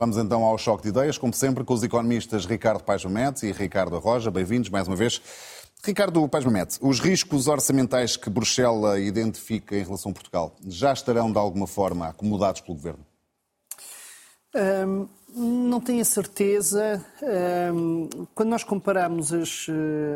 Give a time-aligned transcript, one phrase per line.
[0.00, 3.50] Vamos então ao choque de ideias, como sempre, com os economistas Ricardo Paes Mamet e
[3.50, 4.30] Ricardo Arroja.
[4.30, 5.20] Bem-vindos mais uma vez.
[5.84, 11.32] Ricardo Paes Mamet, os riscos orçamentais que Bruxelas identifica em relação a Portugal já estarão
[11.32, 13.04] de alguma forma acomodados pelo Governo?
[14.54, 17.04] Um, não tenho a certeza.
[17.74, 19.66] Um, quando nós comparamos as,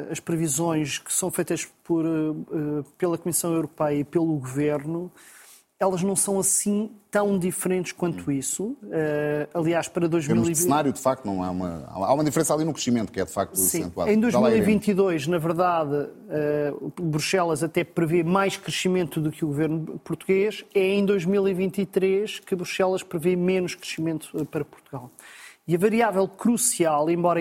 [0.08, 5.10] as, previsões que são feitas por, uh, pela Comissão Europeia e pelo Governo,
[5.82, 8.32] elas não são assim tão diferentes quanto hum.
[8.32, 8.64] isso.
[8.64, 8.78] Uh,
[9.52, 10.54] aliás, para 2020...
[10.54, 11.84] O cenário, de facto, não há uma...
[11.90, 13.82] Há uma diferença ali no crescimento, que é, de facto, Sim.
[13.82, 14.10] acentuado.
[14.10, 20.64] Em 2022, na verdade, uh, Bruxelas até prevê mais crescimento do que o governo português.
[20.72, 25.10] É em 2023 que Bruxelas prevê menos crescimento eh, para Portugal.
[25.66, 27.40] E a variável crucial, embora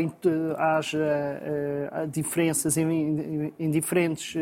[0.57, 4.35] haja uh, diferenças em, em, em diferentes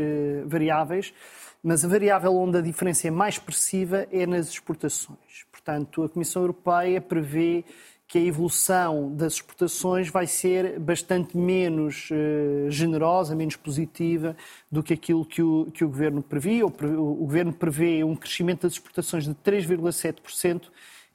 [0.45, 1.13] variáveis,
[1.63, 5.45] mas a variável onde a diferença é mais expressiva é nas exportações.
[5.51, 7.65] Portanto, a Comissão Europeia prevê
[8.09, 14.35] que a evolução das exportações vai ser bastante menos uh, generosa, menos positiva
[14.71, 16.65] do que aquilo que o, que o Governo previa.
[16.65, 20.63] O, o Governo prevê um crescimento das exportações de 3,7%,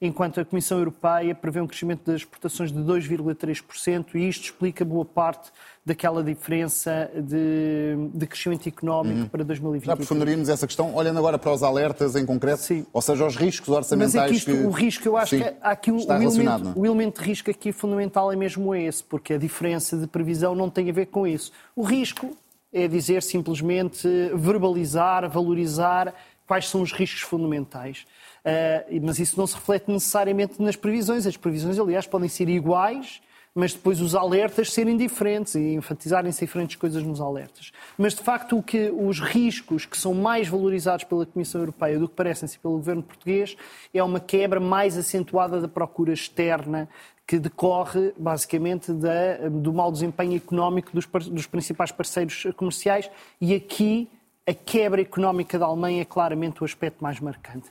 [0.06, 5.04] enquanto a Comissão Europeia prevê um crescimento das exportações de 2,3%, e isto explica boa
[5.04, 5.50] parte
[5.84, 9.28] daquela diferença de, de crescimento económico uhum.
[9.28, 9.86] para 2020.
[9.86, 12.86] Já aprofundaríamos essa questão, olhando agora para os alertas em concreto, Sim.
[12.92, 14.14] ou seja, os riscos orçamentais.
[14.14, 14.66] Mas é que, isto, que...
[14.66, 15.42] o risco, eu acho Sim.
[15.42, 16.72] que há aqui um, o, elemento, é?
[16.78, 20.70] o elemento de risco aqui fundamental é mesmo esse, porque a diferença de previsão não
[20.70, 21.52] tem a ver com isso.
[21.76, 22.36] O risco
[22.72, 26.14] é dizer simplesmente verbalizar, valorizar
[26.46, 28.06] quais são os riscos fundamentais.
[28.44, 31.26] Uh, mas isso não se reflete necessariamente nas previsões.
[31.26, 33.20] As previsões, aliás, podem ser iguais
[33.54, 37.70] mas depois os alertas serem diferentes e enfatizarem-se diferentes coisas nos alertas.
[37.96, 42.08] Mas, de facto, o que os riscos que são mais valorizados pela Comissão Europeia do
[42.08, 43.56] que parecem-se pelo governo português
[43.92, 46.88] é uma quebra mais acentuada da procura externa
[47.26, 53.08] que decorre basicamente da, do mau desempenho económico dos, dos principais parceiros comerciais
[53.40, 54.10] e aqui
[54.46, 57.70] a quebra económica da Alemanha é claramente o aspecto mais marcante.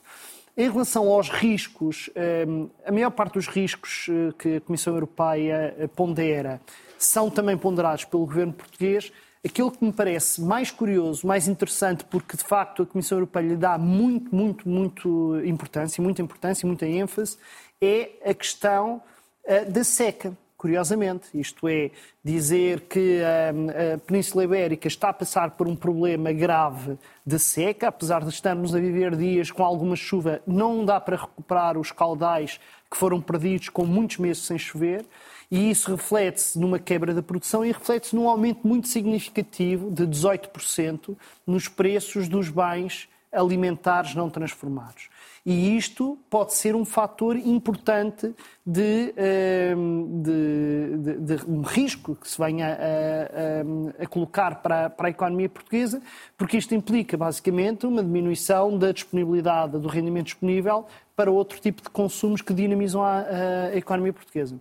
[0.55, 5.73] Em relação aos riscos, ehm, a maior parte dos riscos eh, que a Comissão Europeia
[5.79, 6.61] eh, pondera
[6.95, 9.11] são também ponderados pelo governo português.
[9.43, 13.55] Aquilo que me parece mais curioso, mais interessante, porque de facto a Comissão Europeia lhe
[13.55, 17.35] dá muito, muito, muito importância, muita importância, muita ênfase,
[17.81, 19.01] é a questão
[19.45, 21.27] eh, da seca curiosamente.
[21.33, 21.91] Isto é,
[22.23, 27.89] dizer que a, a Península Ibérica está a passar por um problema grave de seca,
[27.89, 32.61] apesar de estarmos a viver dias com alguma chuva, não dá para recuperar os caudais
[32.89, 35.05] que foram perdidos com muitos meses sem chover.
[35.51, 41.13] E isso reflete-se numa quebra da produção e reflete-se num aumento muito significativo de 18%
[41.45, 45.09] nos preços dos bens alimentares não transformados.
[45.45, 48.33] E isto pode ser um fator importante
[48.65, 54.89] de, ehm, de, de, de um risco que se venha a, a, a colocar para,
[54.89, 56.01] para, a economia portuguesa,
[56.37, 61.89] porque isto implica basicamente uma diminuição da disponibilidade do rendimento disponível para outro tipo de
[61.89, 63.25] consumos que dinamizam a,
[63.73, 64.57] a economia portuguesa.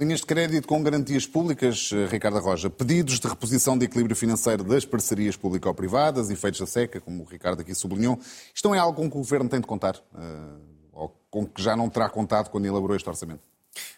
[0.00, 2.68] Linhas de crédito com garantias públicas, eh, Ricardo Roja.
[2.68, 7.60] Pedidos de reposição de equilíbrio financeiro das parcerias público-privadas, efeitos da seca, como o Ricardo
[7.60, 8.18] aqui sublinhou.
[8.52, 9.94] Isto é algo com que o Governo tem de contar?
[9.94, 10.56] Eh,
[10.92, 13.42] ou com que já não terá contado quando elaborou este orçamento?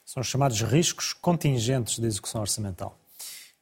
[0.04, 3.00] São os chamados riscos contingentes da execução orçamental.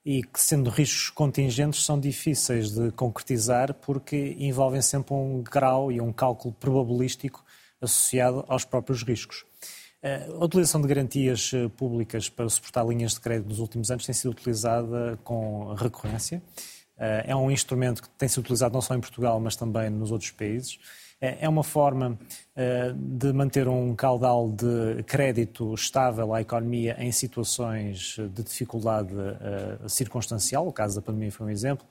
[0.04, 6.00] E que, sendo riscos contingentes, são difíceis de concretizar porque envolvem sempre um grau e
[6.00, 7.44] um cálculo probabilístico
[7.80, 9.44] associado aos próprios riscos.
[10.04, 14.14] A utilização de garantias eh, públicas para suportar linhas de crédito nos últimos anos tem
[14.14, 16.42] sido utilizada com recorrência.
[16.98, 20.12] Eh, é um instrumento que tem sido utilizado não só em Portugal, mas também nos
[20.12, 20.78] outros países.
[21.22, 22.18] Eh, é uma forma
[22.94, 29.14] de manter um caudal de crédito estável à economia em situações de dificuldade
[29.88, 30.68] circunstancial.
[30.68, 31.86] O caso da pandemia foi um exemplo,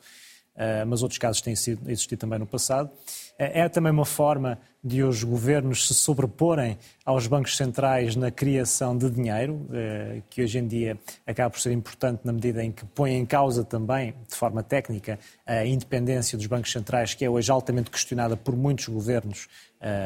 [0.87, 2.89] mas outros casos têm existido também no passado.
[3.37, 8.97] É, é também uma forma de os governos se sobreporem aos bancos centrais na criação
[8.97, 12.85] de dinheiro, eh, que hoje em dia acaba por ser importante na medida em que
[12.87, 17.49] põe em causa também, de forma técnica, a independência dos bancos centrais, que é hoje
[17.49, 19.47] altamente questionada por muitos governos,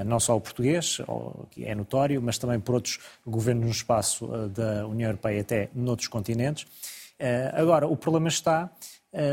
[0.05, 0.99] não só o português,
[1.51, 6.07] que é notório, mas também por outros governos no espaço da União Europeia, até noutros
[6.07, 6.65] continentes.
[7.53, 8.71] Agora, o problema está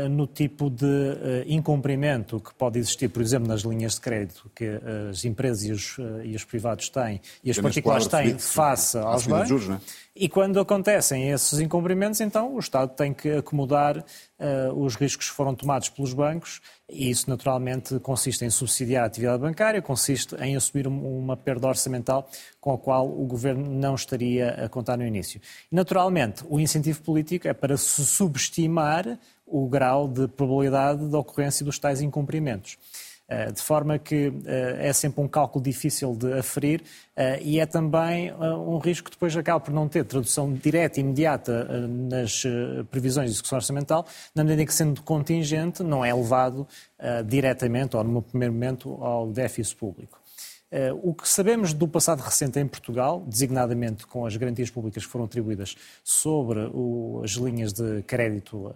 [0.09, 4.65] no tipo de uh, incumprimento que pode existir, por exemplo, nas linhas de crédito que
[4.65, 9.27] uh, as empresas e os, e os, privados têm e as particulares têm face aos
[9.27, 9.49] bancos.
[9.49, 9.79] Juros, é?
[10.15, 15.35] E quando acontecem esses incumprimentos, então o Estado tem que acomodar uh, os riscos que
[15.35, 20.55] foram tomados pelos bancos e isso naturalmente consiste em subsidiar a atividade bancária, consiste em
[20.55, 22.29] assumir uma perda orçamental
[22.61, 25.41] com a qual o Governo não estaria a contar no início.
[25.69, 31.79] Naturalmente, o incentivo político é para se subestimar o grau de probabilidade de ocorrência dos
[31.79, 32.77] tais incumprimentos.
[33.27, 36.83] Eh, de forma que eh, é sempre um cálculo difícil de aferir
[37.15, 41.01] eh, e é também um risco que depois acaba por não ter tradução direta e
[41.01, 42.43] imediata nas
[42.91, 44.05] previsões de execução orçamental,
[44.35, 46.67] na medida em que, sendo contingente, não é levado
[47.25, 50.19] diretamente ou, no primeiro momento, ao déficit público.
[51.01, 55.25] O que sabemos do passado recente em Portugal, designadamente com as garantias públicas que foram
[55.25, 56.59] atribuídas sobre
[57.23, 58.73] as linhas de crédito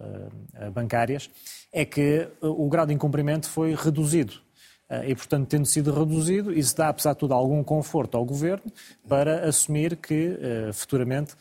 [0.72, 1.28] bancárias,
[1.72, 4.34] é que o grau de incumprimento foi reduzido.
[5.06, 8.72] E, portanto, tendo sido reduzido, isso dá, apesar de tudo, algum conforto ao Governo
[9.08, 10.36] para assumir que,
[10.72, 11.34] futuramente,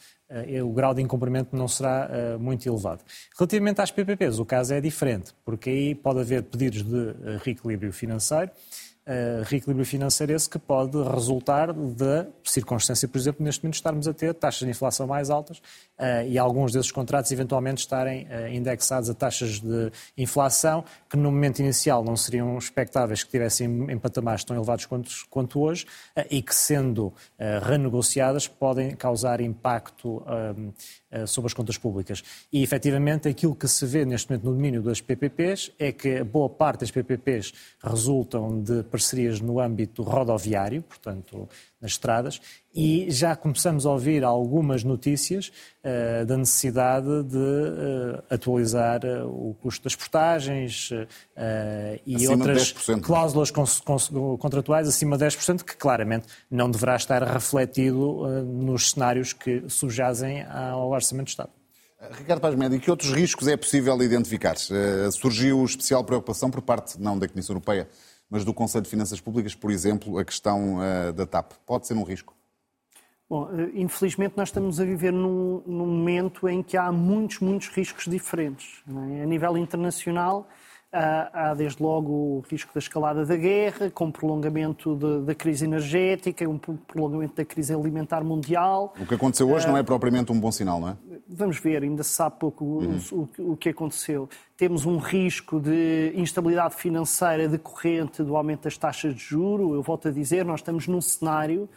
[0.64, 3.04] o grau de incumprimento não será muito elevado.
[3.38, 8.52] Relativamente às PPPs, o caso é diferente, porque aí pode haver pedidos de reequilíbrio financeiro
[9.10, 14.14] uh, reequilíbrio financeiro esse que pode resultar da circunstância, por exemplo, neste momento estarmos a
[14.14, 19.10] ter taxas de inflação mais altas uh, e alguns desses contratos eventualmente estarem uh, indexados
[19.10, 24.44] a taxas de inflação que no momento inicial não seriam expectáveis que tivessem em patamares
[24.44, 25.86] tão elevados quanto, quanto hoje
[26.30, 27.12] e que, sendo
[27.64, 30.24] renegociadas, podem causar impacto
[31.26, 32.24] sobre as contas públicas.
[32.52, 36.50] E, efetivamente, aquilo que se vê neste momento no domínio das PPPs é que boa
[36.50, 37.54] parte das PPPs
[37.84, 41.48] resultam de parcerias no âmbito rodoviário, portanto,
[41.82, 42.42] nas estradas,
[42.76, 49.56] e já começamos a ouvir algumas notícias uh, da necessidade de uh, atualizar uh, o
[49.56, 50.92] custo das portagens
[52.06, 58.92] e acima outras cláusulas contratuais acima de 10%, que claramente não deverá estar refletido nos
[58.92, 61.50] cenários que subjazem ao Orçamento de Estado.
[62.12, 64.56] Ricardo Paz Médio, que outros riscos é possível identificar?
[65.12, 67.88] surgiu especial preocupação por parte, não da Comissão Europeia,
[68.30, 71.54] mas do Conselho de Finanças Públicas, por exemplo, a questão uh, da TAP.
[71.66, 72.36] Pode ser um risco?
[73.30, 77.68] Bom, eh, infelizmente nós estamos a viver num, num momento em que há muitos, muitos
[77.68, 78.84] riscos diferentes.
[78.88, 79.22] É?
[79.22, 80.48] A nível internacional,
[80.92, 86.50] Há, desde logo o risco da escalada da guerra, com prolongamento de, da crise energética,
[86.50, 88.96] um prolongamento da crise alimentar mundial.
[89.00, 90.98] O que aconteceu hoje uh, não é propriamente um bom sinal, não é?
[91.28, 93.30] Vamos ver, ainda se sabe pouco uhum.
[93.38, 94.28] o, o, que aconteceu.
[94.58, 99.76] Temos um risco de instabilidade financeira decorrente do aumento das taxas de juro.
[99.76, 101.70] Eu volto a dizer, nós estamos num cenário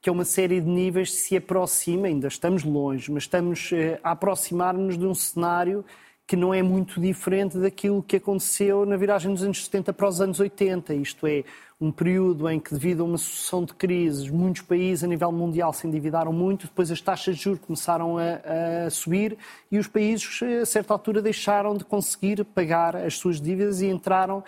[0.00, 4.12] que é uma série de níveis se aproxima, ainda estamos longe, mas estamos uh, a
[4.12, 5.84] aproximar-nos de um cenário
[6.30, 10.20] que não é muito diferente daquilo que aconteceu na viragem dos anos 70 para os
[10.20, 11.42] anos 80, isto é,
[11.80, 15.72] um período em que, devido a uma sucessão de crises, muitos países a nível mundial
[15.72, 19.38] se endividaram muito, depois as taxas de juros começaram a, a, subir
[19.72, 24.40] e os países, a certa altura, deixaram de conseguir pagar as suas dívidas e entraram
[24.40, 24.44] uh,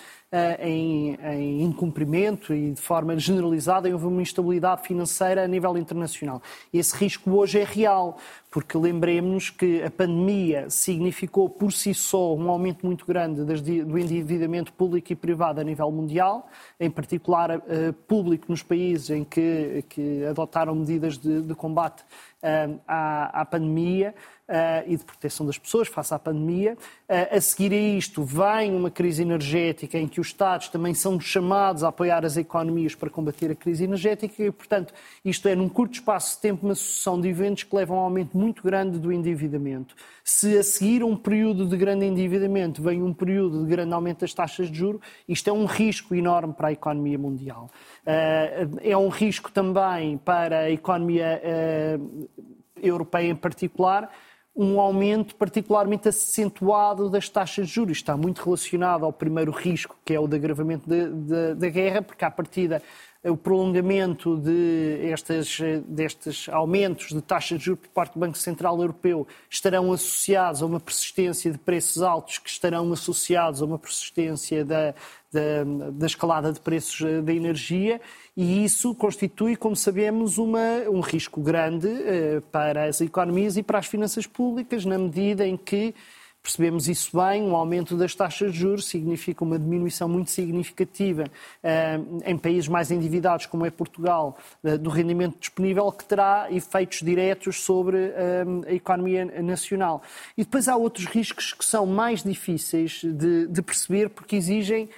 [0.61, 6.43] em, em incumprimento e, de forma generalizada, houve uma instabilidade financeira a nível internacional.
[6.71, 8.19] Esse risco hoje é real,
[8.51, 14.71] porque lembremos que a pandemia significou por si só um aumento muito grande do endividamento
[14.75, 20.25] público e privado a nível mundial, em particular uh, público nos países em que, que
[20.25, 22.05] adotaram medidas de, de combate
[22.87, 24.15] à, à pandemia
[24.49, 26.77] uh, e de proteção das pessoas face à pandemia.
[27.09, 31.19] Uh, a seguir a isto, vem uma crise energética em que os Estados também são
[31.21, 34.93] chamados a apoiar as economias para combater a crise energética e, portanto,
[35.25, 38.05] isto é, num curto espaço de tempo, uma sucessão de eventos que levam a um
[38.05, 39.95] aumento muito grande do endividamento.
[40.25, 44.33] Se a seguir um período de grande endividamento vem um período de grande aumento das
[44.33, 47.71] taxas de juros, isto é um risco enorme para a economia mundial.
[48.05, 51.41] Uh, é um risco também para a economia
[52.83, 54.11] europeia em particular,
[54.55, 57.99] um aumento particularmente acentuado das taxas de juros.
[57.99, 60.89] Está muito relacionado ao primeiro risco, que é o de agravamento
[61.57, 62.83] da guerra, porque, à partida,
[63.25, 68.77] o prolongamento de estes, destes aumentos de taxas de juros por parte do Banco Central
[68.81, 74.65] Europeu estarão associados a uma persistência de preços altos que estarão associados a uma persistência
[74.65, 74.93] da,
[75.31, 78.01] da, da escalada de preços da energia.
[78.37, 83.79] E isso constitui, como sabemos, uma, um risco grande uh, para as economias e para
[83.79, 85.95] as finanças públicas, na medida em que
[86.43, 92.21] Percebemos isso bem, um aumento das taxas de juros significa uma diminuição muito significativa uh,
[92.27, 97.63] em países mais endividados, como é Portugal, uh, do rendimento disponível, que terá efeitos diretos
[97.63, 100.03] sobre uh, a economia nacional.
[100.37, 104.89] E depois há outros riscos que são mais difíceis de, de perceber porque exigem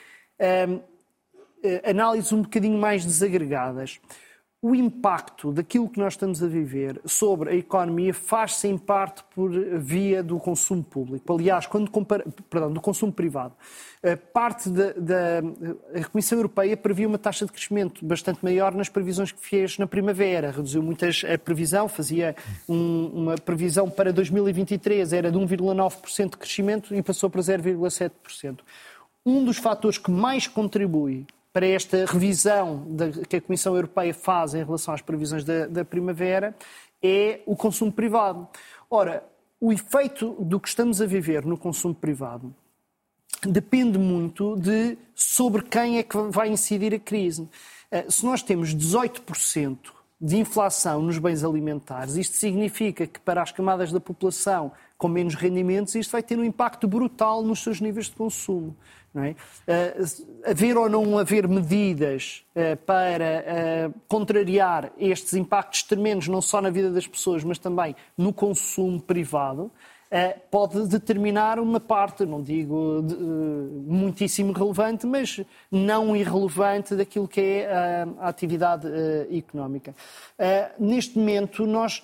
[1.85, 4.01] análises um bocadinho mais desagregadas.
[4.65, 9.51] O impacto daquilo que nós estamos a viver sobre a economia faz-se em parte por
[9.51, 11.35] via do consumo público.
[11.35, 13.53] Aliás, quando compara, perdão, do consumo privado.
[14.33, 15.41] Parte da, da
[15.95, 19.87] a Comissão Europeia previa uma taxa de crescimento bastante maior nas previsões que fez na
[19.87, 20.51] primavera.
[20.51, 22.35] Reduziu muitas a previsão, fazia
[22.67, 28.61] um, uma previsão para 2023 era de 1,9% de crescimento e passou para 0,7%.
[29.27, 32.85] Um dos fatores que mais contribui para esta revisão
[33.29, 36.53] que a Comissão Europeia faz em relação às previsões da, da primavera
[37.01, 38.49] é o consumo privado.
[38.91, 39.25] Ora,
[39.61, 42.53] o efeito do que estamos a viver no consumo privado
[43.47, 47.49] depende muito de sobre quem é que vai incidir a crise.
[47.89, 49.79] Eh, se nós temos 18%
[50.21, 55.35] de inflação nos bens alimentares, isto significa que para as camadas da população com menos
[55.37, 58.77] rendimentos, isto vai ter um impacto brutal nos seus níveis de consumo.
[59.17, 59.31] É?
[59.31, 63.45] Uh, haver ou não haver medidas uh, para
[63.95, 69.01] uh, contrariar estes impactos tremendos, não só na vida das pessoas, mas também no consumo
[69.01, 69.71] privado,
[70.51, 75.41] pode determinar uma parte, não digo de, muitíssimo relevante, mas
[75.71, 78.87] não irrelevante daquilo que é a, a atividade
[79.37, 79.95] económica.
[80.79, 82.01] Neste momento, nós,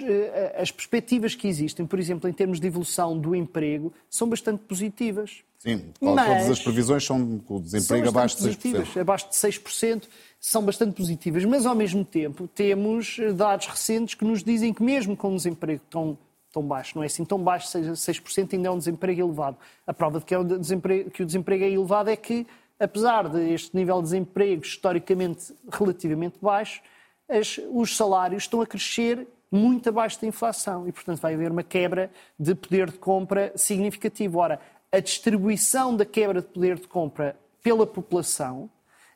[0.56, 5.42] as perspectivas que existem, por exemplo, em termos de evolução do emprego, são bastante positivas.
[5.58, 8.46] Sim, mas, todas as previsões são com o desemprego abaixo de 6%.
[8.46, 10.02] Positivas, abaixo de 6%,
[10.40, 15.14] são bastante positivas, mas ao mesmo tempo temos dados recentes que nos dizem que mesmo
[15.14, 16.16] com um desemprego tão,
[16.52, 19.56] tão baixo, não é assim tão baixo, 6% ainda é um desemprego elevado.
[19.86, 22.46] A prova de que, é um desemprego, que o desemprego é elevado é que,
[22.78, 26.82] apesar deste nível de desemprego historicamente relativamente baixo,
[27.28, 31.62] as, os salários estão a crescer muito abaixo da inflação e, portanto, vai haver uma
[31.62, 34.38] quebra de poder de compra significativo.
[34.38, 34.60] Ora,
[34.92, 38.70] a distribuição da quebra de poder de compra pela população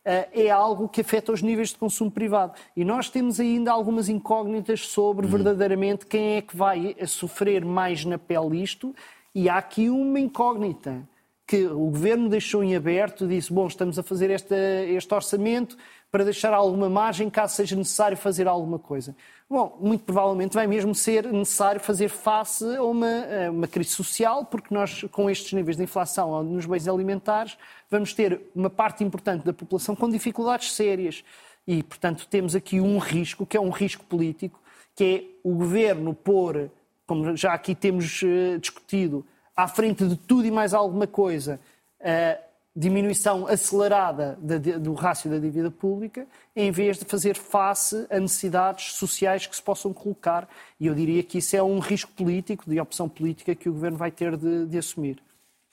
[0.05, 2.53] é algo que afeta os níveis de consumo privado.
[2.77, 5.31] E nós temos ainda algumas incógnitas sobre hum.
[5.31, 8.95] verdadeiramente quem é que vai sofrer mais na pele isto.
[9.35, 11.03] E há aqui uma incógnita
[11.47, 15.77] que o governo deixou em aberto, disse: bom, estamos a fazer este, este orçamento
[16.15, 19.17] para deixar alguma margem caso seja necessário fazer alguma coisa.
[19.51, 24.45] Bom, muito provavelmente vai mesmo ser necessário fazer face a uma, a uma crise social,
[24.45, 27.59] porque nós, com estes níveis de inflação nos bens alimentares,
[27.91, 31.25] vamos ter uma parte importante da população com dificuldades sérias.
[31.67, 34.63] E, portanto, temos aqui um risco, que é um risco político,
[34.95, 36.71] que é o governo pôr,
[37.09, 41.59] como já aqui temos uh, discutido, à frente de tudo e mais alguma coisa,
[41.99, 44.37] uh, diminuição acelerada
[44.81, 46.27] do rácio da dívida pública,
[46.57, 50.49] em vez de fazer face a necessidades sociais que se possam colocar.
[50.81, 53.97] E eu diria que isso é um risco político, de opção política, que o Governo
[53.97, 55.23] vai ter de, de assumir.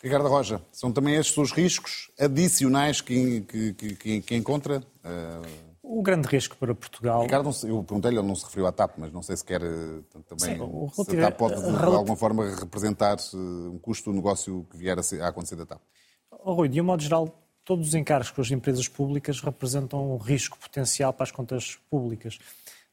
[0.03, 4.79] Ricardo Roja, são também estes os riscos adicionais que, que, que, que encontra?
[5.03, 5.71] Uh...
[5.83, 7.23] O grande risco para Portugal.
[7.23, 9.99] Ricardo, eu perguntei-lhe, ele não se referiu à TAP, mas não sei se quer eh,
[10.25, 10.57] também.
[10.57, 14.65] Sim, se a TAP pode, de, de alguma forma, representar eh, um custo do negócio
[14.71, 15.81] que vier a, acontecer da TAP.
[16.43, 17.27] Oh, Rui, de um modo geral,
[17.63, 22.39] todos os encargos com as empresas públicas representam um risco potencial para as contas públicas.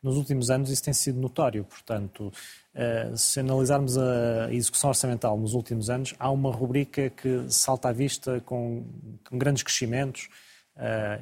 [0.03, 2.31] Nos últimos anos isso tem sido notório, portanto,
[2.75, 7.93] eh, se analisarmos a execução orçamental nos últimos anos, há uma rubrica que salta à
[7.93, 8.85] vista com,
[9.33, 10.29] grandes crescimentos,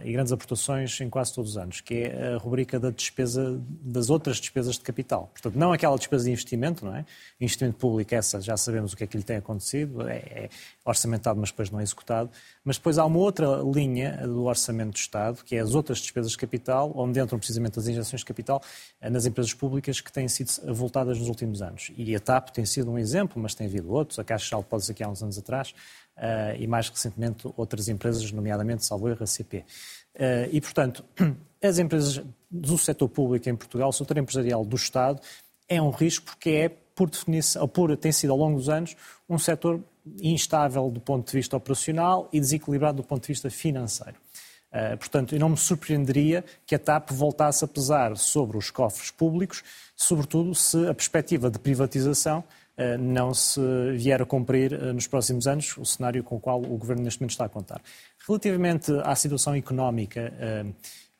[0.05, 4.11] e grandes aportações em quase todos os anos, que é a rubrica da despesa, das
[4.11, 5.31] outras despesas de capital.
[5.33, 7.07] Portanto, não aquela despesa de investimento, não é?
[7.41, 10.49] Investimento público, essa já sabemos o que é que lhe tem acontecido, é, é
[10.85, 12.31] orçamentado, mas depois não é executado.
[12.63, 16.33] Mas depois há uma outra linha do orçamento do Estado, que é as outras despesas
[16.33, 18.63] de capital, onde entram precisamente as injeções de capital
[19.01, 21.91] eh, nas empresas públicas que têm sido voltadas nos últimos anos.
[21.97, 24.19] E a TAP tem sido um exemplo, mas tem havido outros.
[24.19, 25.75] A Caixa de Depósitos aqui há uns anos atrás
[26.59, 29.65] e mais recentemente outras empresas, nomeadamente Salvo a CP.
[30.17, 31.05] Uh, e, portanto,
[31.63, 35.21] as empresas do setor público em Portugal, o setor empresarial do Estado,
[35.69, 38.97] é um risco porque é, por definição, por, tem sido ao longo dos anos,
[39.29, 39.83] um setor
[40.23, 44.17] instável do ponto de vista operacional e desequilibrado do ponto de vista financeiro.
[44.73, 49.11] Uh, portanto, eu não me surpreenderia que a TAP voltasse a pesar sobre os cofres
[49.11, 49.63] públicos,
[49.95, 52.66] sobretudo se a perspectiva de privatização eh,
[52.99, 53.61] não se
[53.97, 57.21] vier a cumprir eh, nos próximos anos, o cenário com o qual o Governo neste
[57.21, 57.81] momento está a contar.
[58.27, 60.67] Relativamente à situação económica eh,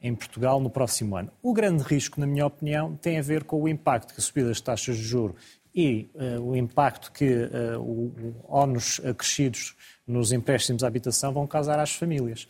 [0.01, 3.63] em Portugal no próximo ano, o grande risco, na minha opinião, tem a ver com
[3.63, 5.37] o impacto que a subida das taxas de juros
[5.75, 6.09] e
[6.41, 9.75] o impacto que uh, o, o ónus acrescidos
[10.07, 12.49] nos empréstimos à habitação vão causar às famílias.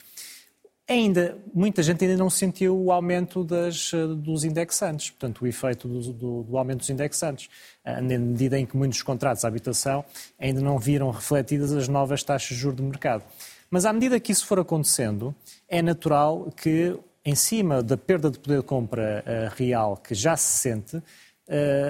[0.88, 6.12] Ainda, muita gente ainda não sentiu o aumento das, dos indexantes, portanto, o efeito do,
[6.12, 7.48] do, do, aumento dos indexantes,
[7.84, 10.04] na medida em que muitos contratos de habitação
[10.38, 13.24] ainda não viram refletidas as novas taxas de juros de mercado.
[13.68, 15.34] Mas à medida que isso for acontecendo,
[15.68, 19.24] é natural que em cima da perda de poder de compra
[19.56, 21.02] real que já se sente,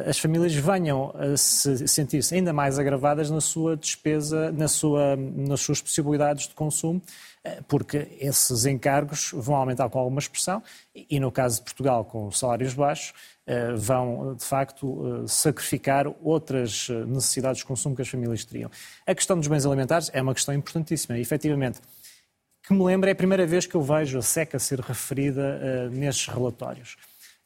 [0.07, 5.61] as famílias venham a se sentir-se ainda mais agravadas na sua despesa, na sua, nas
[5.61, 7.01] suas possibilidades de consumo,
[7.67, 10.63] porque esses encargos vão aumentar com alguma expressão
[10.95, 13.15] e, no caso de Portugal, com salários baixos,
[13.49, 18.69] eh, vão, de facto, eh, sacrificar outras eh, necessidades de consumo que as famílias teriam.
[19.07, 21.17] A questão dos bens alimentares é uma questão importantíssima.
[21.17, 21.81] E, efetivamente,
[22.67, 26.27] que me lembra, é a primeira vez que eu vejo a SECA ser referida nestes
[26.27, 26.97] relatórios.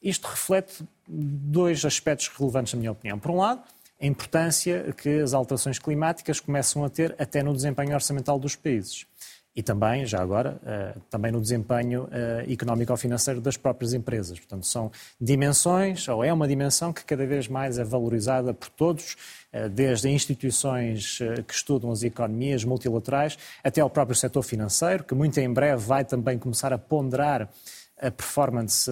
[0.01, 3.19] Isto reflete dois aspectos relevantes, na minha opinião.
[3.19, 3.61] Por um lado,
[4.01, 9.05] a importância que as alterações climáticas começam a ter até no desempenho orçamental dos países
[9.53, 14.39] e também, já agora, eh, também no desempenho eh, económico-financeiro das próprias empresas.
[14.39, 14.89] Portanto, são
[15.19, 19.17] dimensões, ou é uma dimensão que cada vez mais é valorizada por todos,
[19.51, 25.37] eh, desde instituições que estudam as economias multilaterais até ao próprio setor financeiro, que muito
[25.37, 27.49] em breve vai também começar a ponderar
[28.01, 28.89] a performance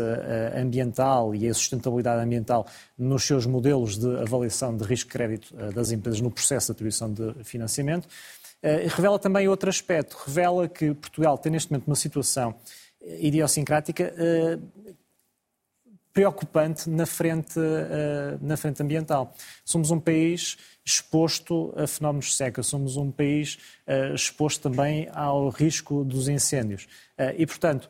[0.56, 2.66] ambiental e a sustentabilidade ambiental
[2.98, 7.12] nos seus modelos de avaliação de risco de crédito das empresas no processo de atribuição
[7.12, 8.08] de financiamento.
[8.62, 10.18] Eh, revela também outro aspecto.
[10.26, 12.56] Revela que Portugal tem neste momento uma situação
[13.02, 14.60] eh, idiosincrática eh,
[16.12, 17.58] preocupante na frente,
[18.42, 19.34] na frente ambiental.
[19.64, 23.58] Somos um país exposto a fenómenos de seca, somos um país
[24.14, 26.88] exposto também ao risco dos incêndios.
[27.38, 27.90] E, portanto,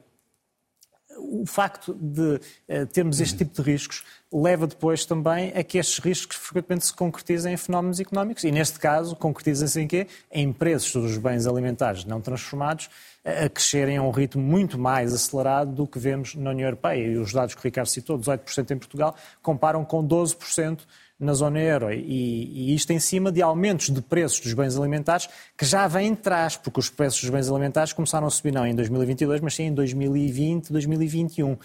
[1.19, 2.39] o facto de
[2.88, 7.53] termos este tipo de riscos leva depois também a que estes riscos frequentemente se concretizem
[7.53, 10.07] em fenómenos económicos e, neste caso, concretizam-se em quê?
[10.31, 12.89] Em preços dos bens alimentares não transformados
[13.25, 17.05] a crescerem a um ritmo muito mais acelerado do que vemos na União Europeia.
[17.05, 20.79] E os dados que o Ricardo citou, 18% em Portugal, comparam com 12%
[21.19, 21.91] na zona euro.
[21.91, 26.13] E, e, isto em cima de aumentos de preços dos bens alimentares que já vêm
[26.13, 29.55] de trás, porque os preços dos bens alimentares começaram a subir não em 2022, mas
[29.55, 31.51] sim em 2020, 2021.
[31.51, 31.57] Uh,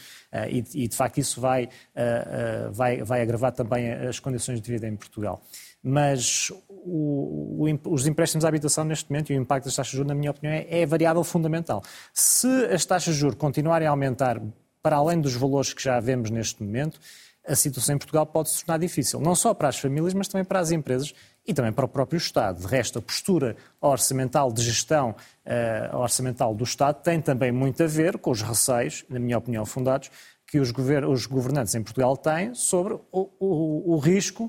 [0.51, 4.71] e, e, de facto isso vai, uh, uh, vai, vai agravar também as condições de
[4.71, 5.41] vida em Portugal.
[5.83, 9.97] Mas o, o, os empréstimos à habitação neste momento e o impacto das taxas de
[9.99, 11.83] juros, na minha opinião, é, é variável fundamental.
[12.13, 14.41] Se as taxas de juros continuarem a aumentar
[14.83, 17.01] para além dos valores que já vemos neste momento,
[17.47, 20.45] a situação em Portugal pode se tornar difícil, não só para as famílias, mas também
[20.45, 21.13] para as empresas
[21.47, 22.61] e também para o próprio Estado.
[22.61, 27.87] De resto, a postura orçamental de gestão uh, orçamental do Estado tem também muito a
[27.87, 30.11] ver com os receios, na minha opinião, fundados,
[30.47, 34.45] que os, gover os governantes em Portugal têm sobre o, o, o risco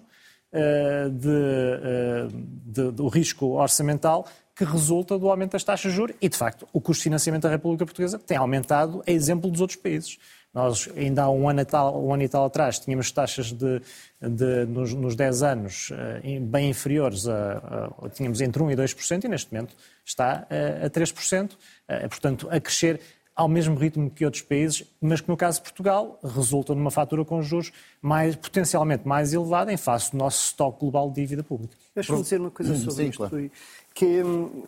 [0.54, 2.28] uh, de, uh,
[2.66, 6.66] de, do risco orçamental que resulta do aumento das taxas de juros e, de facto,
[6.72, 10.18] o custo de financiamento da República Portuguesa tem aumentado a exemplo dos outros países.
[10.56, 13.82] Nós, ainda há um ano e tal, um ano e tal atrás, tínhamos taxas de,
[14.22, 19.26] de nos, nos 10 anos eh, bem inferiores, a, a, tínhamos entre 1% e 2%,
[19.26, 21.52] e neste momento está a, a 3%,
[21.90, 23.02] eh, portanto, a crescer
[23.36, 27.26] ao mesmo ritmo que outros países, mas que no caso de Portugal resulta numa fatura
[27.26, 27.72] com juros
[28.02, 31.76] mais, potencialmente mais elevada em face do nosso estoque global de dívida pública.
[31.94, 33.18] Deixa-me dizer uma coisa sobre Sim, isto.
[33.18, 33.52] Claro
[33.96, 34.66] que hum,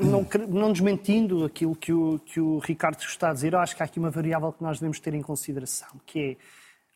[0.00, 3.74] não, não, não, desmentindo aquilo que o, que o Ricardo está a dizer, eu acho
[3.74, 6.36] que há aqui uma variável que nós devemos ter em consideração, que é,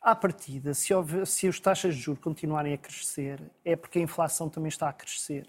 [0.00, 4.02] à partida, se, houve, se as taxas de juros continuarem a crescer, é porque a
[4.02, 5.48] inflação também está a crescer.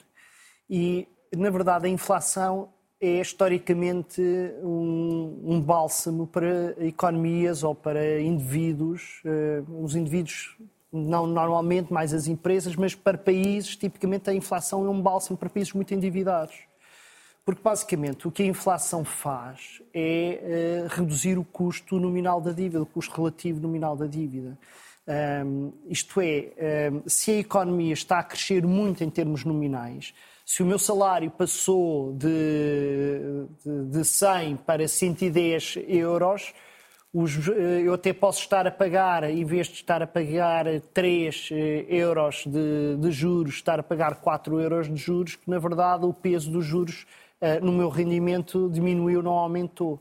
[0.67, 2.69] E, na verdade, a inflação
[3.03, 4.21] é historicamente
[4.63, 9.21] um, um bálsamo para economias ou para indivíduos.
[9.25, 10.55] Uh, os indivíduos
[10.89, 15.49] não normalmente mais as empresas, mas para países, tipicamente a inflação é um bálsamo para
[15.49, 16.55] países muito endividados.
[17.43, 22.81] Porque basicamente o que a inflação faz é uh, reduzir o custo nominal da dívida,
[22.81, 24.57] o custo relativo nominal da dívida.
[25.45, 30.13] Um, isto é, um, se a economia está a crescer muito em termos nominais,
[30.45, 36.53] se o meu salário passou de, de, de 100 para 110 euros,
[37.13, 41.49] os, eh, eu até posso estar a pagar, em vez de estar a pagar 3
[41.51, 46.05] eh, euros de, de juros, estar a pagar 4 euros de juros, que na verdade
[46.05, 47.05] o peso dos juros
[47.39, 49.99] uh, no meu rendimento diminuiu, não aumentou.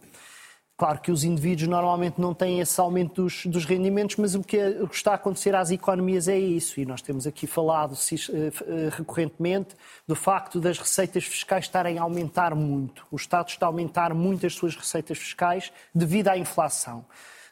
[0.83, 4.59] Claro que os indivíduos normalmente não têm esse aumento dos, dos rendimentos, mas o que,
[4.81, 6.81] o que, está a acontecer às economias é isso.
[6.81, 9.77] E nós temos aqui falado uh, recorrentemente
[10.09, 13.07] do facto das receitas fiscais estarem a aumentar muito.
[13.13, 17.05] O Estado está a aumentar muito as suas receitas fiscais devido à inflação.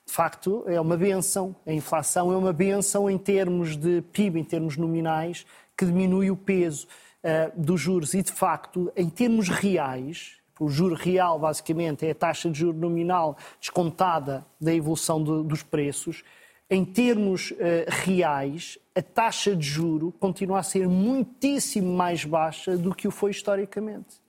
[0.05, 1.55] De facto, é uma benção.
[1.64, 5.47] A inflação é uma benção em termos de PIB, em termos nominais,
[5.79, 6.88] que diminui o peso
[7.23, 8.12] uh, dos juros.
[8.12, 12.77] E, de facto, em termos reais, o juro real, basicamente, é a taxa de juro
[12.77, 16.23] nominal descontada da evolução de, dos preços.
[16.68, 17.57] Em termos uh,
[17.88, 23.31] reais, a taxa de juro continua a ser muitíssimo mais baixa do que o foi
[23.31, 24.20] historicamente.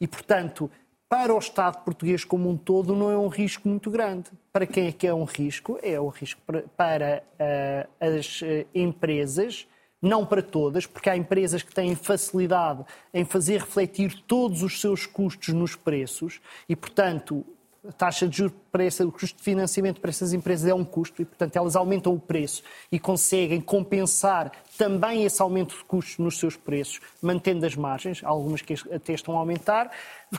[0.00, 0.68] E, portanto,
[1.08, 4.28] para o Estado português como um todo não é um risco muito grande.
[4.52, 5.78] Para quem é que é um risco?
[5.80, 9.68] É um risco para, para uh, as uh, empresas,
[10.00, 15.06] não para todas, porque há empresas que têm facilidade em fazer refletir todos os seus
[15.06, 17.44] custos nos preços e, portanto,
[17.88, 20.84] a taxa de juros para esse, o custo de financiamento para essas empresas é um
[20.84, 26.18] custo e, portanto, elas aumentam o preço e conseguem compensar também esse aumento de custos
[26.18, 29.90] nos seus preços, mantendo as margens, algumas que até estão a aumentar.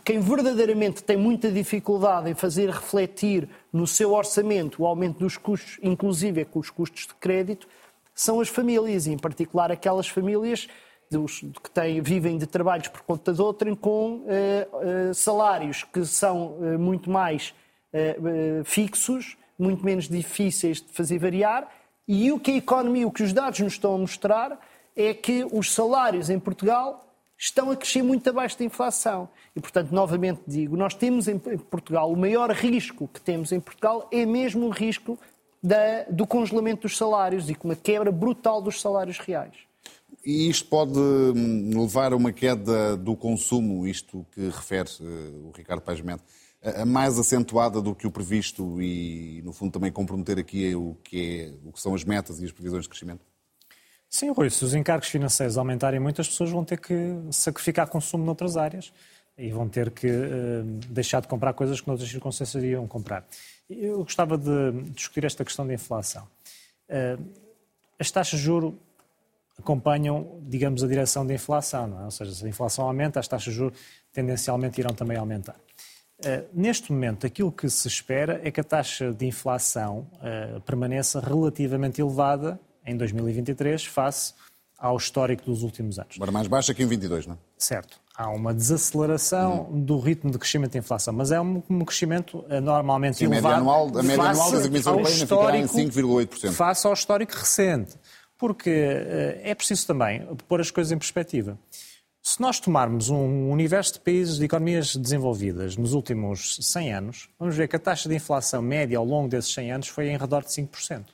[0.03, 5.79] Quem verdadeiramente tem muita dificuldade em fazer refletir no seu orçamento o aumento dos custos,
[5.81, 7.67] inclusive com os custos de crédito,
[8.17, 10.67] são as famílias, em particular aquelas famílias
[11.09, 16.03] dos, que têm, vivem de trabalhos por conta de outrem com uh, uh, salários que
[16.03, 17.53] são uh, muito mais
[18.65, 21.67] fixos, muito menos difíceis de fazer variar,
[22.07, 24.59] e o que a economia, o que os dados nos estão a mostrar
[24.95, 29.29] é que os salários em Portugal estão a crescer muito abaixo da inflação.
[29.55, 34.07] E, portanto, novamente digo, nós temos em Portugal, o maior risco que temos em Portugal
[34.11, 35.17] é mesmo o risco
[35.61, 39.55] da, do congelamento dos salários e com uma quebra brutal dos salários reais.
[40.25, 45.51] E isto pode hum, levar a uma queda do consumo, isto que refere uh, o
[45.55, 46.23] Ricardo Paes Mendes,
[46.61, 51.41] a mais acentuada do que o previsto e, no fundo, também comprometer aqui o que,
[51.41, 53.21] é, o que são as metas e as previsões de crescimento?
[54.09, 56.93] Sim, Rui, se os encargos financeiros aumentarem muito, as pessoas vão ter que
[57.31, 58.91] sacrificar consumo noutras áreas
[59.37, 63.25] e vão ter que uh, deixar de comprar coisas que noutras circunstâncias iriam comprar.
[63.69, 66.27] Eu gostava de discutir esta questão da inflação.
[66.89, 67.23] Uh,
[67.99, 68.73] as taxas de juros
[69.57, 71.99] acompanham, digamos, a direção da inflação.
[72.01, 72.05] É?
[72.05, 73.77] Ou seja, se a inflação aumenta, as taxas de juros
[74.13, 75.55] tendencialmente irão também aumentar.
[76.19, 81.19] Uh, neste momento, aquilo que se espera é que a taxa de inflação uh, permaneça
[81.19, 84.33] relativamente elevada em 2023 face
[84.77, 86.15] ao histórico dos últimos anos.
[86.15, 87.37] Agora mais baixa que em 22, não é?
[87.57, 87.99] Certo.
[88.17, 89.79] Há uma desaceleração hum.
[89.79, 93.53] do ritmo de crescimento da inflação, mas é um, um crescimento uh, normalmente Sim, elevado.
[93.53, 96.51] A média anual, a média anual das Comissão Europeia ficará em 5,8%.
[96.51, 97.95] Face ao histórico recente
[98.37, 101.57] porque eh, é preciso também pôr as coisas em perspectiva.
[102.21, 107.55] Se nós tomarmos um universo de países de economias desenvolvidas nos últimos 100 anos, vamos
[107.55, 110.41] ver que a taxa de inflação média ao longo desses 100 anos foi em redor
[110.43, 111.05] de 5%.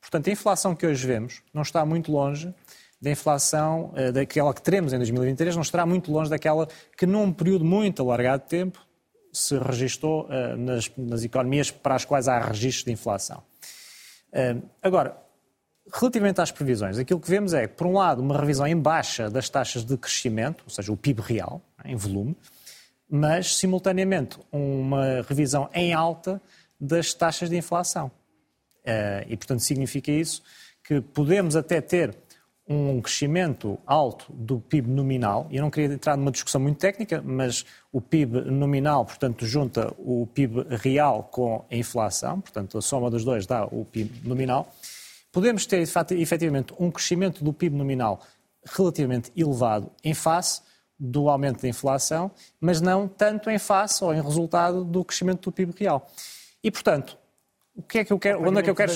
[0.00, 2.52] Portanto, a inflação que hoje vemos não está muito longe
[3.04, 7.32] da inflação, eh, daquela que teremos em 2023, não estará muito longe daquela que num
[7.32, 8.80] período muito alargado de tempo
[9.32, 13.42] se registou eh, nas, nas economias para as quais há registros de inflação.
[14.82, 15.16] Agora,
[15.92, 19.50] Relativamente às previsões, aquilo que vemos é, por um lado, uma revisão em baixa das
[19.50, 22.34] taxas de crescimento, ou seja, o PIB real, em volume,
[23.08, 26.40] mas, simultaneamente, uma revisão em alta
[26.80, 28.10] das taxas de inflação.
[28.82, 30.42] Eh, e, portanto, significa isso
[30.82, 32.14] que podemos até ter
[32.66, 37.22] um crescimento alto do PIB nominal, e eu não queria entrar numa discussão muito técnica,
[37.22, 43.10] mas o PIB nominal, portanto, junta o PIB real com a inflação, portanto, a soma
[43.10, 44.72] dos dois dá o PIB nominal,
[45.30, 48.20] podemos ter efetivamente um crescimento do PIB nominal
[48.64, 50.62] relativamente elevado em face
[50.98, 55.52] do aumento da inflação, mas não tanto em face ou em resultado do crescimento do
[55.52, 56.10] PIB real.
[56.62, 57.18] E, portanto,
[57.76, 58.92] o que é que eu quero, onde, é que eu quero,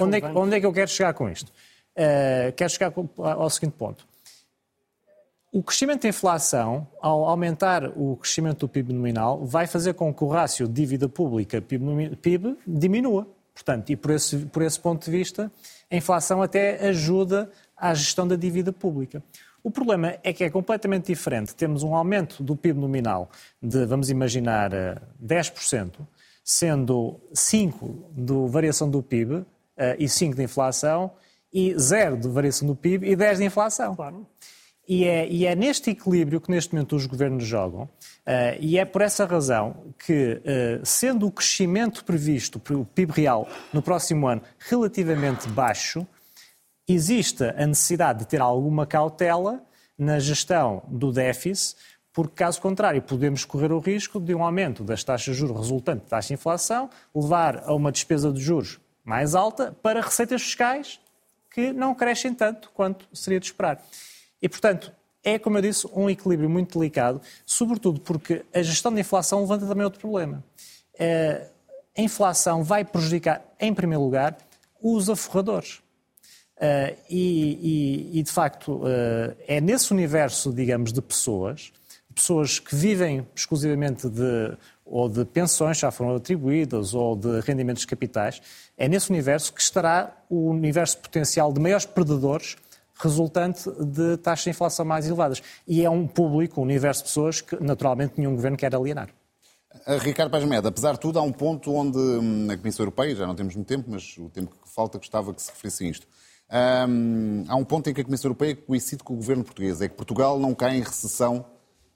[0.00, 1.52] onde, é, onde é que eu quero chegar com isto?
[1.96, 4.06] Uh, quero chegar ao seguinte ponto.
[5.54, 10.24] O crescimento da inflação, ao aumentar o crescimento do PIB nominal, vai fazer com que
[10.24, 13.28] o rácio de dívida pública PIB diminua.
[13.52, 15.52] Portanto, e por esse, por esse ponto de vista,
[15.90, 19.22] a inflação até ajuda à gestão da dívida pública.
[19.62, 21.54] O problema é que é completamente diferente.
[21.54, 23.30] Temos um aumento do PIB nominal
[23.62, 24.70] de, vamos imaginar,
[25.22, 26.02] 10%, eh,
[26.42, 29.44] sendo 5% de variação do PIB
[29.76, 31.12] eh, e 5% de inflação,
[31.52, 33.94] e 0% de variação do PIB e 10% de inflação.
[33.94, 34.26] Claro.
[34.88, 37.90] E é, e é neste equilíbrio que neste momento os governos jogam, uh,
[38.60, 43.48] e é por essa razão que, uh, sendo o crescimento previsto para o PIB real
[43.72, 46.06] no próximo ano relativamente baixo,
[46.88, 49.62] existe a necessidade de ter alguma cautela
[49.96, 51.76] na gestão do déficit,
[52.12, 56.02] porque, caso contrário, podemos correr o risco de um aumento das taxas de juros resultante
[56.02, 61.00] da taxa de inflação levar a uma despesa de juros mais alta para receitas fiscais
[61.52, 63.82] que não crescem tanto quanto seria de esperar.
[64.40, 69.00] E, portanto, é, como eu disse, um equilíbrio muito delicado, sobretudo porque a gestão da
[69.00, 70.42] inflação levanta também outro problema.
[70.98, 71.46] Eh,
[71.96, 74.36] a inflação vai prejudicar, em primeiro lugar,
[74.80, 75.80] os aforradores.
[76.58, 81.72] Eh, e, e, e, de facto, eh, é nesse universo, digamos, de pessoas,
[82.14, 88.42] pessoas que vivem exclusivamente de ou de pensões já foram atribuídas ou de rendimentos capitais,
[88.76, 92.56] é nesse universo que estará o universo potencial de maiores perdedores
[92.94, 95.42] resultante de taxas de inflação mais elevadas.
[95.66, 99.08] E é um público, um universo de pessoas que naturalmente nenhum governo quer alienar.
[100.00, 103.26] Ricardo Paz Meda, apesar de tudo, há um ponto onde hum, a Comissão Europeia, já
[103.26, 106.06] não temos muito tempo, mas o tempo que falta gostava que se referisse a isto.
[106.88, 109.88] Um, há um ponto em que a Comissão Europeia coincide com o governo português, é
[109.88, 111.46] que Portugal não cai em recessão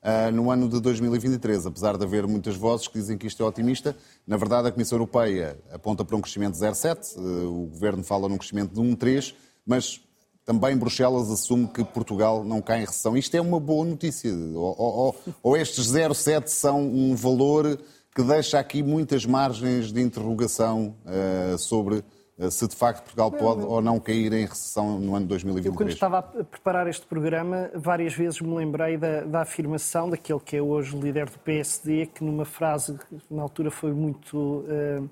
[0.06, 3.46] uh, no ano de 2023, apesar de haver muitas vozes que dizem que isto é
[3.46, 3.96] otimista.
[4.26, 8.28] Na verdade, a Comissão Europeia aponta para um crescimento de 0,7, uh, o governo fala
[8.28, 9.34] num crescimento de 1,3,
[9.66, 10.00] mas
[10.44, 13.16] também Bruxelas assume que Portugal não cai em recessão.
[13.16, 14.32] Isto é uma boa notícia.
[14.32, 17.76] Ou, ou, ou estes 0,7 são um valor
[18.14, 22.04] que deixa aqui muitas margens de interrogação uh, sobre
[22.50, 25.66] se de facto Portugal pode ou não cair em recessão no ano de 2023.
[25.66, 30.40] Eu, quando estava a preparar este programa, várias vezes me lembrei da, da afirmação daquele
[30.40, 34.36] que é hoje o líder do PSD, que numa frase que na altura foi muito.
[34.36, 35.08] Uh,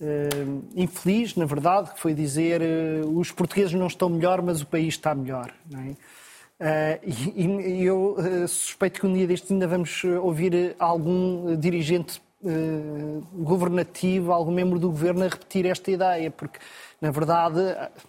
[0.00, 4.66] uh, infeliz, na verdade, que foi dizer uh, os portugueses não estão melhor, mas o
[4.66, 5.52] país está melhor.
[5.70, 5.88] Uh,
[7.02, 8.16] e, e, eu
[8.48, 12.20] suspeito que um dia deste ainda vamos ouvir algum dirigente
[13.32, 16.58] governativo, algum membro do governo a repetir esta ideia, porque
[17.00, 17.60] na verdade,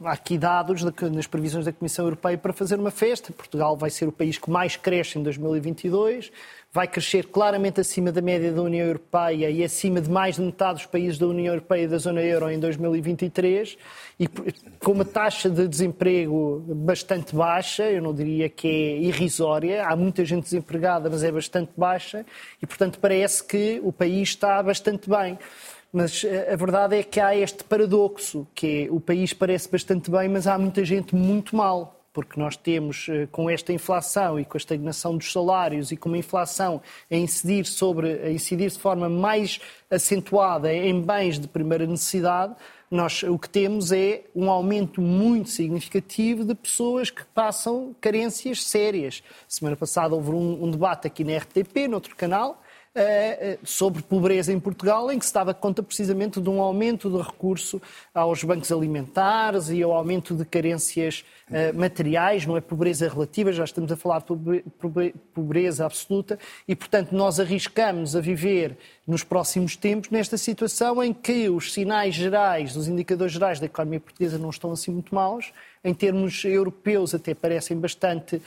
[0.03, 3.31] há aqui dados nas previsões da Comissão Europeia para fazer uma festa.
[3.31, 6.31] Portugal vai ser o país que mais cresce em 2022
[6.71, 10.75] vai crescer claramente acima da média da União Europeia e acima de mais de metade
[10.75, 13.75] dos países da União Europeia e da zona euro em 2023
[14.19, 14.27] e
[14.79, 20.23] com uma taxa de desemprego bastante baixa, eu não diria que é irrisória, há muita
[20.23, 22.23] gente desempregada, mas é bastante baixa
[22.61, 25.39] e, portanto, parece que o país está bastante bem.
[25.91, 30.11] Mas eh, a verdade é que há este paradoxo, que é o país parece bastante
[30.11, 34.45] bem, mas há muita gente muito mal porque nós temos, eh, com esta inflação e
[34.45, 38.79] com a estagnação dos salários e com uma inflação a incidir, sobre, a incidir de
[38.79, 42.55] forma mais acentuada em bens de primeira necessidade,
[42.89, 49.21] nós o que temos é um aumento muito significativo de pessoas que passam carências sérias.
[49.47, 52.61] Semana passada houve um, um debate aqui na RTP, noutro canal,
[53.63, 57.81] sobre pobreza em Portugal, em que se dava conta precisamente de um aumento de recurso
[58.13, 62.61] aos bancos alimentares e ao aumento de carências eh, materiais, não é?
[62.61, 68.77] Pobreza relativa, já estamos a falar de pobreza absoluta, e portanto nós arriscamos a viver
[69.07, 73.99] nos próximos tempos nesta situação em que os sinais gerais, os indicadores gerais da economia
[73.99, 75.51] portuguesa não estão assim muito maus,
[75.83, 78.39] em termos europeus até parecem bastante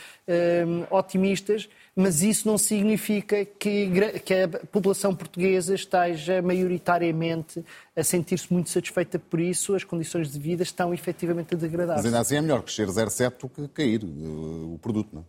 [0.91, 3.91] otimistas, mas isso não significa que,
[4.25, 10.39] que a população portuguesa esteja maioritariamente a sentir-se muito satisfeita por isso, as condições de
[10.39, 11.97] vida estão efetivamente a degradar.
[11.97, 15.25] Mas ainda assim é melhor crescer 0,7 do que cair uh, o produto, não é?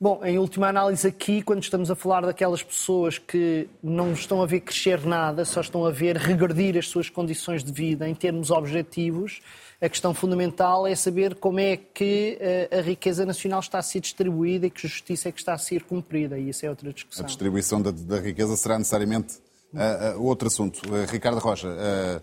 [0.00, 4.46] Bom, em última análise aqui, quando estamos a falar daquelas pessoas que não estão a
[4.46, 8.52] ver crescer nada, só estão a ver regredir as suas condições de vida em termos
[8.52, 9.40] objetivos,
[9.80, 14.00] a questão fundamental é saber como é que eh, a riqueza nacional está a ser
[14.00, 16.38] distribuída e que justiça é que está a ser cumprida.
[16.38, 17.24] E isso é outra discussão.
[17.24, 19.38] A distribuição da, da riqueza será necessariamente
[19.72, 20.80] uh, uh, outro assunto.
[20.88, 22.20] Uh, Ricardo Rocha, é,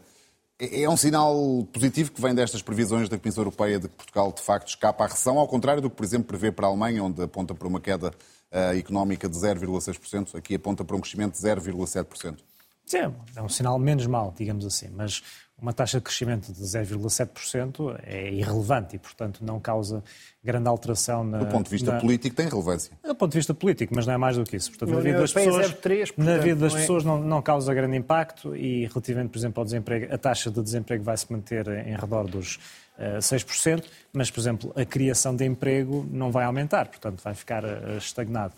[0.59, 1.35] é um sinal
[1.71, 5.07] positivo que vem destas previsões da Comissão Europeia de que Portugal, de facto, escapa à
[5.07, 7.81] recessão, ao contrário do que, por exemplo, prevê para a Alemanha, onde aponta para uma
[7.81, 8.11] queda
[8.77, 12.37] económica de 0,6%, aqui aponta para um crescimento de 0,7%.
[12.85, 15.23] Sim, é um sinal menos mau, digamos assim, mas
[15.61, 20.03] uma taxa de crescimento de 0,7% é irrelevante e, portanto, não causa
[20.43, 21.37] grande alteração na...
[21.37, 21.99] Do ponto de vista na...
[21.99, 22.91] político tem relevância.
[23.03, 24.69] Do ponto de vista político, mas não é mais do que isso.
[24.69, 26.81] Portanto, na vida das pessoas, 03, portanto, na vida das não é...
[26.81, 30.61] pessoas não, não, causa grande impacto e, relativamente, por exemplo, ao desemprego, a taxa de
[30.61, 32.59] desemprego vai se manter em redor dos uh,
[32.99, 37.63] eh, 6%, mas, por exemplo, a criação de emprego não vai aumentar, portanto, vai ficar
[37.63, 38.53] uh, estagnado.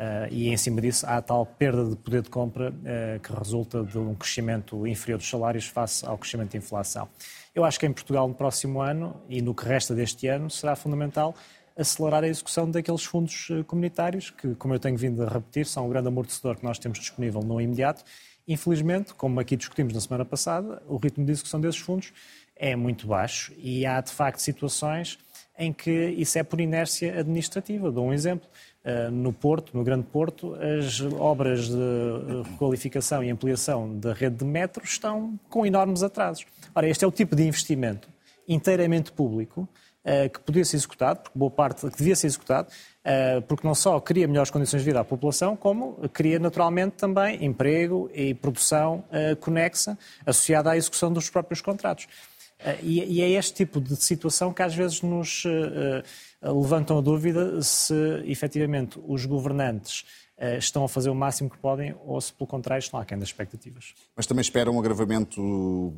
[0.00, 3.30] Uh, e em cima disso há a tal perda de poder de compra uh, que
[3.34, 7.06] resulta de um crescimento inferior dos salários face ao crescimento da inflação.
[7.54, 10.74] Eu acho que em Portugal, no próximo ano e no que resta deste ano, será
[10.74, 11.34] fundamental
[11.76, 15.86] acelerar a execução daqueles fundos eh, comunitários que, como eu tenho vindo a repetir, são
[15.86, 18.02] o grande amortecedor que nós temos disponível no imediato.
[18.48, 22.12] Infelizmente, como aqui discutimos na semana passada, o ritmo de execução desses fundos
[22.56, 25.18] é muito baixo e há, de facto, situações
[25.58, 27.90] em que isso é por inércia administrativa.
[27.92, 28.48] Dou um exemplo.
[28.82, 34.36] Eh, no Porto, no Grande Porto, as obras de eh, requalificação e ampliação da rede
[34.36, 36.46] de metro estão com enormes atrasos.
[36.74, 38.08] Ora, este é o tipo de investimento
[38.48, 39.68] inteiramente público
[40.02, 42.68] eh, que podia ser executado, porque boa parte que devia ser executado,
[43.48, 48.10] porque não só cria melhores condições de vida à população, como cria naturalmente também emprego
[48.14, 49.02] e produção
[49.40, 52.06] conexa associada à execução dos próprios contratos.
[52.82, 55.44] E é este tipo de situação que às vezes nos
[56.42, 60.04] levantam a dúvida se efetivamente os governantes
[60.38, 63.28] eh, estão a fazer o máximo que podem ou se, pelo contrário, estão aquém das
[63.28, 63.94] expectativas.
[64.16, 65.92] Mas também espera um agravamento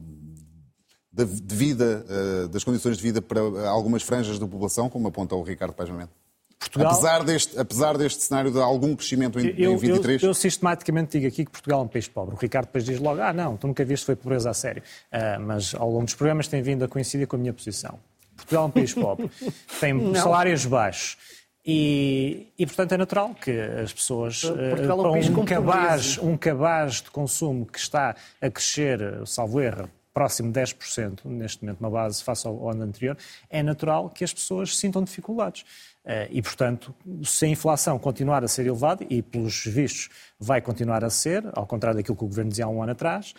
[1.13, 5.43] de vida, eh, das condições de vida para algumas franjas da população, como aponta o
[5.43, 6.11] Ricardo Pajamento?
[6.59, 6.93] Portugal...
[6.93, 10.23] Apesar deste, apesar deste cenário de algum crescimento em, eu, em 23?
[10.23, 12.35] Eu, eu, sistematicamente digo aqui que Portugal é um país pobre.
[12.35, 14.83] O Ricardo depois diz logo, ah não, tu nunca viste foi pobreza a sério.
[15.13, 17.99] Uh, mas ao longo dos programas tem vindo a coincidir com a minha posição.
[18.45, 19.31] Portugal é um país pobre,
[19.81, 20.15] tem não.
[20.15, 21.17] salários baixos.
[21.65, 26.95] E, e, portanto, é natural que as pessoas, Portugal é um, um, cabaz, um cabaz
[26.95, 32.23] de consumo que está a crescer, salvo erro, próximo de 10%, neste momento, uma base
[32.23, 33.17] face ao ano anterior,
[33.49, 35.65] é natural que as pessoas sintam dificuldades.
[36.05, 41.05] Eh, e, portanto, se a inflação continuar a ser elevada, e pelos vistos vai continuar
[41.05, 43.35] a ser, ao contrário daquilo que o Governo dizia há um ano atrás,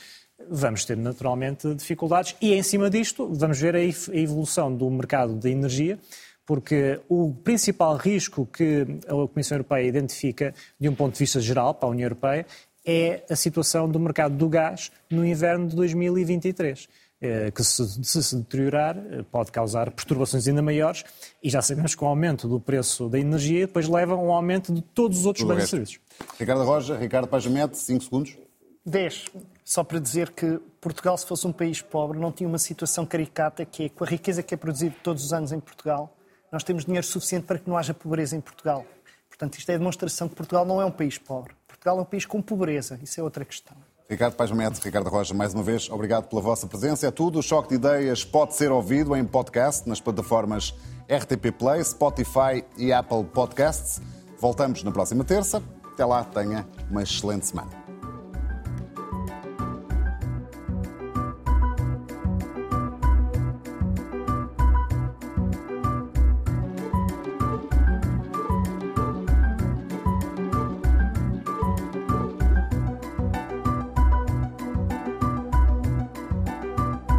[0.50, 2.36] vamos ter naturalmente dificuldades.
[2.42, 6.00] E, em cima disto, vamos ver a evolução do mercado de energia,
[6.46, 11.74] porque o principal risco que a Comissão Europeia identifica, de um ponto de vista geral,
[11.74, 12.46] para a União Europeia,
[12.86, 16.88] é a situação do mercado do gás no inverno de 2023
[17.26, 21.06] eh, que se, se, deteriorar eh, pode causar perturbações ainda maiores
[21.42, 24.74] e já sabemos que o aumento do preço da energia depois leva a um aumento
[24.74, 26.00] de todos os outros bens e serviços.
[26.38, 28.38] Ricardo Roja, Ricardo Pajamete, 5 segundos.
[28.86, 29.28] 10.
[29.64, 33.66] Só para dizer que Portugal, se fosse um país pobre, não tinha uma situação caricata
[33.66, 36.16] que é, com a riqueza que é produzida todos os anos em Portugal,
[36.52, 38.86] nós temos dinheiro suficiente para que não haja pobreza em Portugal.
[39.30, 41.56] Portanto, isto é a demonstração que Portugal não é um país pobre.
[41.68, 43.00] Portugal é um país com pobreza.
[43.02, 43.76] Isso é outra questão.
[44.10, 47.08] Ricardo Paz Mete, Ricardo Rocha, mais uma vez, obrigado pela vossa presença.
[47.08, 47.40] É tudo.
[47.40, 50.76] O Choque de Ideias pode ser ouvido em podcast nas plataformas
[51.10, 54.02] RTP Play, Spotify e Apple Podcasts.
[54.40, 55.64] Voltamos na próxima terça.
[55.94, 57.83] Até lá, tenha uma excelente semana.